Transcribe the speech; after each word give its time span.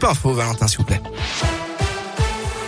Pas 0.00 0.14
faux, 0.14 0.34
Valentin, 0.34 0.68
s'il 0.68 0.78
vous 0.78 0.84
plaît. 0.84 1.00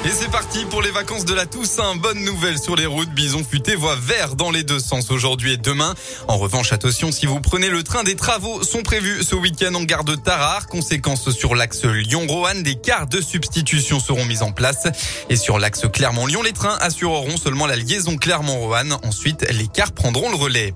Et 0.05 0.11
c'est 0.11 0.31
parti 0.31 0.65
pour 0.65 0.81
les 0.81 0.91
vacances 0.91 1.27
de 1.27 1.35
la 1.35 1.45
Toussaint. 1.45 1.97
Bonne 1.97 2.25
nouvelle 2.25 2.59
sur 2.59 2.77
les 2.77 2.87
routes. 2.87 3.11
Bison 3.11 3.45
futé 3.45 3.75
voit 3.75 3.97
vert 3.97 4.37
dans 4.37 4.51
les 4.51 4.63
deux 4.63 4.79
sens 4.79 5.11
aujourd'hui 5.11 5.53
et 5.53 5.57
demain. 5.59 5.95
En 6.29 6.39
revanche, 6.39 6.73
attention, 6.73 7.13
si 7.13 7.27
vous 7.27 7.41
prenez 7.41 7.69
le 7.69 7.83
train, 7.83 8.05
des 8.05 8.15
travaux 8.15 8.63
sont 8.63 8.83
prévus 8.83 9.23
ce 9.25 9.35
week-end 9.35 9.75
en 9.75 9.83
gare 9.83 10.05
de 10.05 10.15
Tarare. 10.15 10.69
Conséquence 10.69 11.29
sur 11.31 11.55
l'axe 11.55 11.85
Lyon-Roanne, 11.85 12.63
des 12.63 12.77
cars 12.77 13.09
de 13.09 13.21
substitution 13.21 14.01
seront 14.01 14.25
mis 14.25 14.41
en 14.41 14.53
place. 14.53 14.87
Et 15.29 15.37
sur 15.37 15.59
l'axe 15.59 15.83
Clermont-Lyon, 15.93 16.43
les 16.43 16.53
trains 16.53 16.79
assureront 16.81 17.37
seulement 17.37 17.67
la 17.67 17.77
liaison 17.77 18.17
Clermont-Roanne. 18.17 18.97
Ensuite, 19.03 19.45
les 19.51 19.67
cars 19.67 19.93
prendront 19.93 20.31
le 20.31 20.37
relais. 20.37 20.73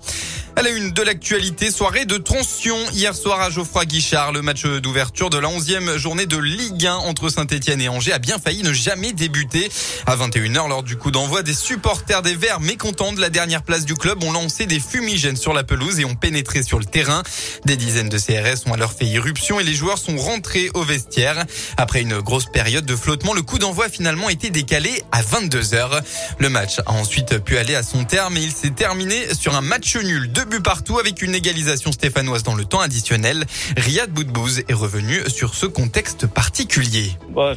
À 0.54 0.60
la 0.60 0.68
une 0.68 0.92
de 0.92 1.00
l'actualité, 1.00 1.70
soirée 1.70 2.04
de 2.04 2.18
tension 2.18 2.76
hier 2.92 3.14
soir 3.14 3.40
à 3.40 3.48
Geoffroy 3.48 3.86
Guichard. 3.86 4.32
Le 4.32 4.42
match 4.42 4.66
d'ouverture 4.66 5.30
de 5.30 5.38
la 5.38 5.48
11e 5.48 5.96
journée 5.96 6.26
de 6.26 6.36
Ligue 6.36 6.86
1 6.86 6.94
entre 6.94 7.30
Saint-Etienne 7.30 7.80
et 7.80 7.88
Angers 7.88 8.12
a 8.12 8.18
bien 8.18 8.38
failli 8.38 8.62
ne 8.62 8.72
jamais 8.74 9.12
débuter. 9.12 9.70
À 10.04 10.14
21h, 10.14 10.68
lors 10.68 10.82
du 10.82 10.96
coup 10.96 11.10
d'envoi, 11.10 11.42
des 11.42 11.54
supporters 11.54 12.20
des 12.20 12.34
Verts 12.34 12.60
mécontents 12.60 13.14
de 13.14 13.20
la 13.20 13.30
dernière 13.30 13.62
place 13.62 13.86
du 13.86 13.94
club 13.94 14.22
ont 14.22 14.30
lancé 14.30 14.66
des 14.66 14.78
fumigènes 14.78 15.38
sur 15.38 15.54
la 15.54 15.64
pelouse 15.64 16.00
et 16.00 16.04
ont 16.04 16.16
pénétré 16.16 16.62
sur 16.62 16.78
le 16.78 16.84
terrain. 16.84 17.22
Des 17.64 17.76
dizaines 17.76 18.10
de 18.10 18.18
CRS 18.18 18.66
ont 18.66 18.74
alors 18.74 18.92
fait 18.92 19.06
irruption 19.06 19.58
et 19.58 19.64
les 19.64 19.74
joueurs 19.74 19.98
sont 19.98 20.18
rentrés 20.18 20.70
au 20.74 20.82
vestiaire. 20.82 21.46
Après 21.78 22.02
une 22.02 22.20
grosse 22.20 22.46
période 22.52 22.84
de 22.84 22.94
flottement, 22.94 23.32
le 23.32 23.42
coup 23.42 23.58
d'envoi 23.58 23.86
a 23.86 23.88
finalement 23.88 24.28
été 24.28 24.50
décalé 24.50 25.02
à 25.12 25.22
22h. 25.22 26.02
Le 26.38 26.48
match 26.50 26.78
a 26.84 26.92
ensuite 26.92 27.38
pu 27.38 27.56
aller 27.56 27.74
à 27.74 27.82
son 27.82 28.04
terme 28.04 28.36
et 28.36 28.42
il 28.42 28.52
s'est 28.52 28.70
terminé 28.70 29.32
sur 29.34 29.54
un 29.56 29.62
match 29.62 29.96
nul 29.96 30.30
deux 30.42 30.48
buts 30.48 30.62
partout 30.62 30.98
avec 30.98 31.22
une 31.22 31.34
égalisation 31.34 31.92
stéphanoise 31.92 32.42
dans 32.42 32.54
le 32.54 32.64
temps 32.64 32.80
additionnel. 32.80 33.44
Riyad 33.76 34.10
Boudbouz 34.10 34.62
est 34.68 34.72
revenu 34.72 35.20
sur 35.28 35.54
ce 35.54 35.66
contexte 35.66 36.26
particulier. 36.26 37.12
Ouais, 37.34 37.52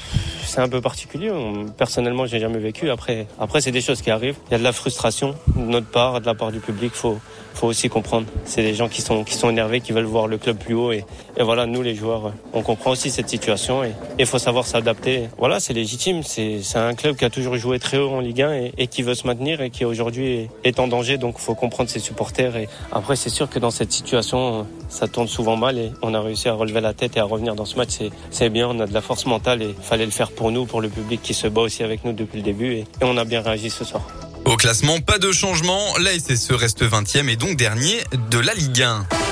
c'est 0.46 0.60
un 0.60 0.70
peu 0.70 0.82
particulier. 0.82 1.32
Personnellement, 1.78 2.28
j'ai 2.28 2.40
jamais 2.40 2.60
vécu. 2.60 2.92
Après, 2.92 3.28
après, 3.40 3.62
c'est 3.62 3.72
des 3.72 3.82
choses 3.82 4.02
qui 4.02 4.12
arrivent. 4.12 4.36
Il 4.50 4.52
y 4.52 4.56
a 4.56 4.60
de 4.60 4.64
la 4.64 4.74
frustration 4.74 5.36
de 5.56 5.62
notre 5.62 5.88
part, 5.88 6.22
de 6.22 6.26
la 6.28 6.36
part 6.36 6.52
du 6.52 6.60
public. 6.60 6.94
Faut, 6.94 7.20
faut 7.56 7.68
aussi 7.68 7.90
comprendre. 7.90 8.28
C'est 8.44 8.62
des 8.62 8.76
gens 8.76 8.88
qui 8.88 9.02
sont, 9.02 9.24
qui 9.24 9.34
sont 9.34 9.50
énervés, 9.50 9.82
qui 9.82 9.94
veulent 9.94 10.04
voir 10.04 10.28
le 10.28 10.38
club 10.38 10.58
plus 10.58 10.76
haut. 10.76 10.92
Et, 10.92 11.06
voilà, 11.40 11.66
nous, 11.66 11.82
les 11.82 11.96
joueurs, 11.96 12.34
on 12.54 12.62
comprend 12.62 12.92
aussi 12.92 13.10
cette 13.10 13.30
situation 13.30 13.84
et 13.84 13.94
il 14.20 14.26
faut 14.26 14.38
savoir 14.38 14.68
s'adapter. 14.68 15.30
Voilà, 15.38 15.60
c'est 15.60 15.74
légitime. 15.74 16.22
C'est, 16.24 16.62
un 16.76 16.94
club 16.94 17.16
qui 17.16 17.26
a 17.26 17.30
toujours 17.30 17.56
joué 17.58 17.80
très 17.80 17.98
haut 17.98 18.12
en 18.12 18.20
Ligue 18.20 18.42
1 18.42 18.72
et, 18.78 18.88
qui 18.88 19.02
veut 19.02 19.16
se 19.16 19.26
maintenir 19.26 19.62
et 19.62 19.70
qui 19.70 19.86
aujourd'hui 19.86 20.50
est, 20.64 20.80
en 20.80 20.88
danger. 20.88 21.18
Donc, 21.18 21.40
faut 21.40 21.56
comprendre 21.56 21.90
ses 21.90 22.00
supporters. 22.00 22.56
Après, 22.92 23.16
c'est 23.16 23.30
sûr 23.30 23.50
que 23.50 23.60
dans 23.60 23.72
cette 23.72 23.92
situation, 23.92 24.68
ça 24.90 25.08
tourne 25.08 25.28
souvent 25.28 25.58
mal 25.58 25.78
et 25.78 25.92
on 26.02 26.14
a 26.14 26.22
réussi 26.22 26.48
à 26.50 26.54
relever 26.54 26.82
la 26.82 26.94
tête 26.94 27.18
et 27.18 27.20
à 27.20 27.24
revenir 27.24 27.56
dans 27.56 27.66
ce 27.66 27.76
match. 27.76 27.90
C'est, 28.32 28.50
bien. 28.50 28.68
On 28.70 28.80
a 28.80 28.88
de 28.88 28.94
la 28.94 29.02
force 29.02 29.26
mentale 29.26 29.62
et 29.62 29.76
fallait 29.82 30.06
le 30.06 30.12
faire 30.12 30.32
pour 30.32 30.52
nous, 30.52 30.66
pour 30.66 30.82
le 30.82 30.90
public 30.90 31.22
qui 31.22 31.34
se 31.34 31.48
bat 31.48 31.62
aussi 31.62 31.84
avec 31.84 32.06
nous 32.06 32.14
depuis 32.14 32.38
le 32.38 32.44
début 32.44 32.74
et, 32.74 32.80
et 32.80 33.04
on 33.04 33.18
a 33.18 33.26
bien 33.26 33.42
réagi 33.42 33.70
ce 33.70 33.84
soir. 33.84 34.04
Au 34.46 34.58
classement, 34.58 35.00
pas 35.00 35.18
de 35.18 35.32
changement. 35.32 35.82
La 36.00 36.12
SSE 36.12 36.52
reste 36.52 36.84
20e 36.84 37.30
et 37.30 37.36
donc 37.36 37.58
dernier 37.58 38.04
de 38.30 38.38
la 38.38 38.54
Ligue 38.54 38.84
1. 38.84 39.25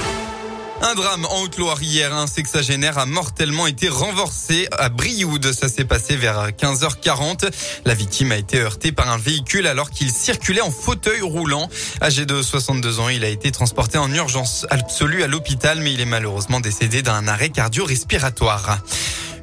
Un 0.85 0.95
drame 0.95 1.25
en 1.29 1.43
Haute-Loire 1.43 1.81
hier. 1.81 2.13
Un 2.13 2.27
sexagénaire 2.27 2.97
a 2.97 3.05
mortellement 3.05 3.67
été 3.67 3.87
renversé 3.87 4.67
à 4.73 4.89
Brioude. 4.89 5.53
Ça 5.53 5.69
s'est 5.69 5.85
passé 5.85 6.17
vers 6.17 6.49
15h40. 6.49 7.49
La 7.85 7.93
victime 7.93 8.33
a 8.33 8.35
été 8.35 8.59
heurtée 8.59 8.91
par 8.91 9.09
un 9.09 9.17
véhicule 9.17 9.65
alors 9.65 9.91
qu'il 9.91 10.11
circulait 10.11 10.59
en 10.59 10.71
fauteuil 10.71 11.21
roulant. 11.21 11.69
Âgé 12.01 12.25
de 12.25 12.41
62 12.41 12.99
ans, 12.99 13.07
il 13.07 13.23
a 13.23 13.29
été 13.29 13.49
transporté 13.49 13.97
en 13.97 14.11
urgence 14.11 14.67
absolue 14.69 15.23
à 15.23 15.27
l'hôpital, 15.27 15.79
mais 15.79 15.93
il 15.93 16.01
est 16.01 16.05
malheureusement 16.05 16.59
décédé 16.59 17.01
d'un 17.01 17.29
arrêt 17.29 17.49
cardio-respiratoire. 17.49 18.79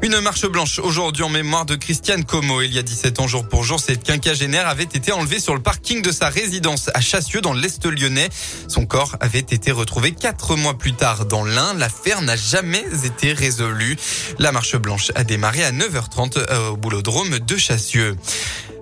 Une 0.02 0.18
marche 0.20 0.46
blanche 0.46 0.78
aujourd'hui 0.78 1.24
en 1.24 1.28
mémoire 1.28 1.66
de 1.66 1.74
Christiane 1.74 2.24
Como. 2.24 2.62
Il 2.62 2.72
y 2.72 2.78
a 2.78 2.82
17 2.82 3.20
ans 3.20 3.26
jour 3.26 3.46
pour 3.46 3.64
jour, 3.64 3.78
cette 3.78 4.02
quinquagénaire 4.02 4.66
avait 4.66 4.84
été 4.84 5.12
enlevée 5.12 5.38
sur 5.38 5.54
le 5.54 5.60
parking 5.60 6.00
de 6.00 6.10
sa 6.10 6.30
résidence 6.30 6.88
à 6.94 7.02
Chassieux 7.02 7.42
dans 7.42 7.52
l'Est 7.52 7.84
lyonnais. 7.84 8.30
Son 8.66 8.86
corps 8.86 9.16
avait 9.20 9.40
été 9.40 9.70
retrouvé 9.70 10.12
quatre 10.12 10.56
mois 10.56 10.78
plus 10.78 10.94
tard 10.94 11.26
dans 11.30 11.44
l'Ain. 11.44 11.74
L'affaire 11.74 12.20
n'a 12.20 12.36
jamais 12.36 12.84
été 13.04 13.32
résolue. 13.32 13.96
La 14.38 14.52
marche 14.52 14.76
blanche 14.76 15.12
a 15.14 15.24
démarré 15.24 15.64
à 15.64 15.72
9h30 15.72 16.36
euh, 16.36 16.70
au 16.70 16.76
boulodrome 16.76 17.38
de 17.38 17.56
Chassieux. 17.56 18.16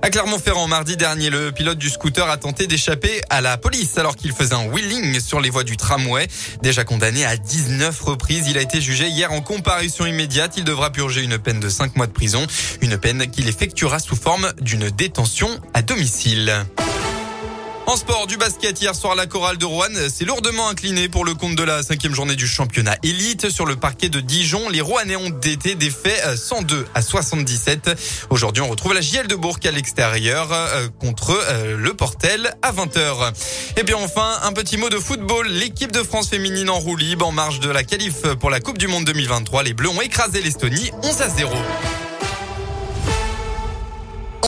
À 0.01 0.11
Clermont-Ferrand, 0.11 0.69
mardi 0.69 0.97
dernier, 0.97 1.29
le 1.29 1.53
pilote 1.53 1.77
du 1.77 1.91
scooter 1.91 2.29
a 2.29 2.37
tenté 2.37 2.67
d'échapper 2.67 3.21
à 3.31 3.41
la 3.41 3.59
police 3.59 3.99
alors 3.99 4.17
qu'il 4.17 4.33
faisait 4.33 4.55
un 4.55 4.67
wheeling 4.67 5.21
sur 5.21 5.41
les 5.41 5.51
voies 5.51 5.65
du 5.65 5.77
tramway. 5.77 6.27
Déjà 6.63 6.85
condamné 6.85 7.25
à 7.25 7.37
19 7.37 8.01
reprises, 8.01 8.47
il 8.49 8.57
a 8.57 8.63
été 8.63 8.81
jugé 8.81 9.09
hier 9.09 9.31
en 9.33 9.41
comparution 9.41 10.07
immédiate. 10.07 10.55
Il 10.57 10.65
devra 10.65 10.91
purger 10.91 11.23
une 11.23 11.39
peine 11.39 11.61
de 11.61 11.69
5 11.69 11.97
mois 11.97 12.07
de 12.07 12.13
prison, 12.13 12.47
une 12.81 12.97
peine 12.97 13.29
qu'il 13.31 13.49
effectuera 13.49 13.99
sous 13.99 14.17
forme 14.17 14.53
d'une 14.61 14.89
détention 14.89 15.49
à 15.75 15.83
domicile. 15.83 16.65
En 17.89 17.97
sport, 17.97 18.27
du 18.27 18.37
basket 18.37 18.83
hier 18.83 18.95
soir, 18.95 19.15
la 19.15 19.25
chorale 19.25 19.57
de 19.57 19.65
Rouen 19.65 19.87
s'est 20.11 20.27
lourdement 20.27 20.69
inclinée 20.69 21.09
pour 21.09 21.25
le 21.25 21.33
compte 21.33 21.57
de 21.57 21.63
la 21.63 21.83
cinquième 21.83 22.15
journée 22.15 22.37
du 22.37 22.47
championnat 22.47 22.97
élite 23.03 23.49
sur 23.49 23.65
le 23.65 23.77
parquet 23.77 24.11
de 24.11 24.21
Dijon. 24.21 24.69
Les 24.69 24.83
Rouennais 24.83 25.17
ont 25.17 25.31
été 25.31 25.75
défaits 25.75 26.37
102 26.37 26.77
euh, 26.77 26.85
à 26.95 27.01
77. 27.01 28.27
Aujourd'hui, 28.29 28.63
on 28.63 28.69
retrouve 28.69 28.93
la 28.93 29.01
JL 29.01 29.27
de 29.27 29.35
Bourg 29.35 29.59
à 29.65 29.71
l'extérieur 29.71 30.53
euh, 30.53 30.89
contre 31.01 31.31
euh, 31.31 31.79
le 31.79 31.95
Portel 31.95 32.55
à 32.61 32.73
20h. 32.73 33.33
Et 33.79 33.85
bien 33.85 33.97
enfin, 33.97 34.39
un 34.43 34.53
petit 34.53 34.77
mot 34.77 34.91
de 34.91 34.99
football. 34.99 35.49
L'équipe 35.49 35.91
de 35.91 36.03
France 36.03 36.29
féminine 36.29 36.69
en 36.69 36.81
roue 36.81 36.97
libre 36.97 37.27
en 37.27 37.33
marge 37.33 37.59
de 37.59 37.71
la 37.71 37.85
qualif 37.85 38.21
pour 38.39 38.51
la 38.51 38.61
Coupe 38.61 38.77
du 38.77 38.87
Monde 38.87 39.07
2023. 39.07 39.63
Les 39.63 39.73
Bleus 39.73 39.89
ont 39.89 40.03
écrasé 40.03 40.43
l'Estonie 40.43 40.91
11 41.03 41.23
à 41.23 41.31
0. 41.31 41.55